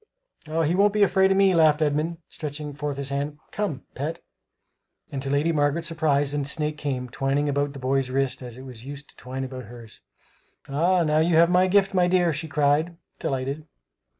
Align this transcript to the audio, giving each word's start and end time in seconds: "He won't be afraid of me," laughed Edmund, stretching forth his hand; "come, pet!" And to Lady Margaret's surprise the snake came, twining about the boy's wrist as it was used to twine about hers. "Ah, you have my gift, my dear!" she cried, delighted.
"He 0.47 0.73
won't 0.73 0.93
be 0.93 1.03
afraid 1.03 1.29
of 1.29 1.37
me," 1.37 1.53
laughed 1.53 1.79
Edmund, 1.79 2.17
stretching 2.27 2.73
forth 2.73 2.97
his 2.97 3.09
hand; 3.09 3.37
"come, 3.51 3.83
pet!" 3.93 4.19
And 5.11 5.21
to 5.21 5.29
Lady 5.29 5.51
Margaret's 5.51 5.87
surprise 5.87 6.31
the 6.31 6.43
snake 6.43 6.75
came, 6.79 7.07
twining 7.07 7.47
about 7.47 7.73
the 7.73 7.77
boy's 7.77 8.09
wrist 8.09 8.41
as 8.41 8.57
it 8.57 8.63
was 8.63 8.83
used 8.83 9.11
to 9.11 9.15
twine 9.15 9.43
about 9.43 9.65
hers. 9.65 10.01
"Ah, 10.67 11.19
you 11.19 11.35
have 11.35 11.51
my 11.51 11.67
gift, 11.67 11.93
my 11.93 12.07
dear!" 12.07 12.33
she 12.33 12.47
cried, 12.47 12.97
delighted. 13.19 13.67